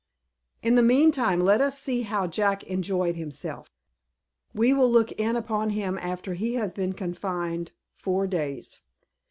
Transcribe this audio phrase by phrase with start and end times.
[0.63, 3.69] In the mean time, let us see how Jack enjoyed himself.
[4.51, 8.79] We will look in upon him after he has been confined four days.